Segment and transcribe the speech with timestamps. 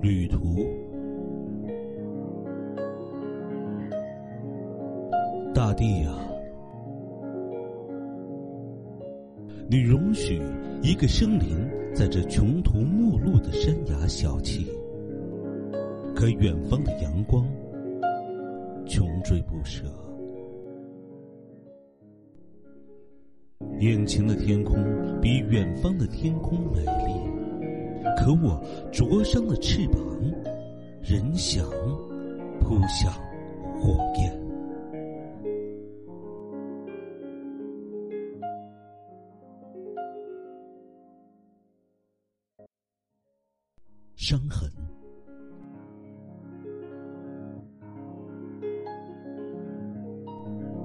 [0.00, 0.38] 旅途，
[5.54, 6.18] 大地啊，
[9.68, 10.40] 你容许
[10.82, 14.66] 一个生灵在这穷途末路的山崖小憩，
[16.14, 17.46] 可远方的阳光
[18.86, 19.84] 穷追不舍。
[23.80, 24.76] 眼前的天空
[25.20, 27.29] 比远方的天空美丽，
[28.16, 30.00] 可我灼伤了翅膀，
[31.02, 31.64] 仍想
[32.60, 33.12] 扑向
[33.80, 34.38] 火焰。
[44.14, 44.70] 伤痕，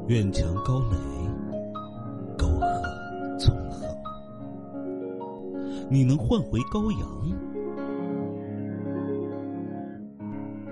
[0.07, 1.24] 院墙高垒。
[5.87, 7.07] 你能换回羔羊，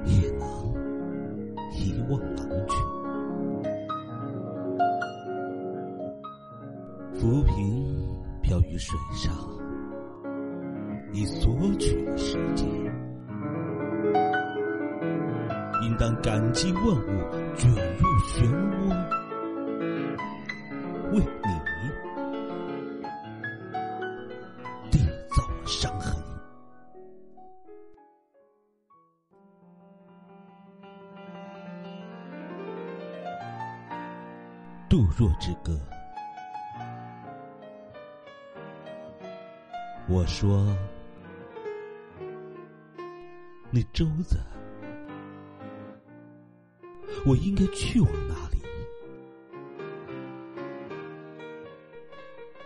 [0.05, 0.45] 也能
[1.71, 2.77] 遗忘狼群。
[7.13, 7.95] 浮萍
[8.41, 9.31] 飘于水上，
[11.11, 12.65] 你索取了世界，
[15.83, 16.97] 应当感激万物
[17.55, 18.43] 卷入漩
[18.81, 18.89] 涡，
[21.13, 21.62] 为你。
[25.65, 26.15] 伤痕
[34.89, 35.79] 杜若之歌。
[40.07, 40.67] 我说
[43.71, 44.37] ：“那舟子，
[47.25, 48.61] 我应该去往哪里？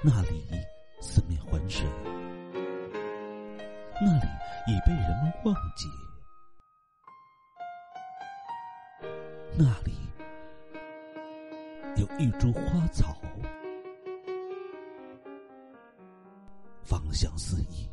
[0.02, 0.44] 那里
[1.00, 1.88] 四面环水，
[4.00, 4.28] 那里
[4.68, 5.88] 已被人们忘记，
[9.58, 9.94] 那里。”
[11.98, 13.18] 有一株花草，
[16.84, 17.90] 芳香四溢。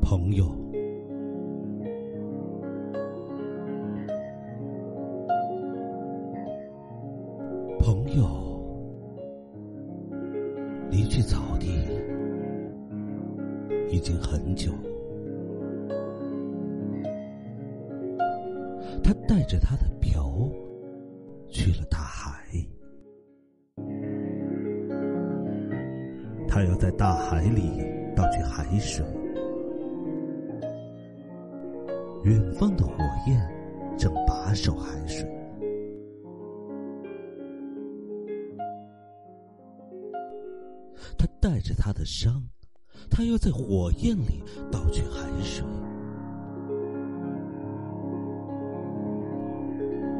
[0.00, 0.46] 朋友，
[8.16, 8.24] 朋友，
[10.90, 11.66] 离去草地。
[13.88, 14.72] 已经很久，
[19.02, 20.28] 他带着他的瓢
[21.48, 22.44] 去了大海，
[26.48, 27.80] 他要在大海里
[28.14, 29.06] 倒去海水，
[32.24, 32.92] 远方的火
[33.28, 33.35] 焰
[41.18, 42.42] 他带着他的伤。
[43.10, 44.42] 他要在火焰里
[44.72, 45.64] 倒去海水，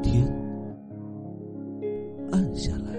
[0.02, 0.24] 天
[2.30, 2.92] 暗下来，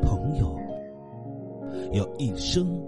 [0.00, 0.56] 朋友
[1.92, 2.80] 要一生。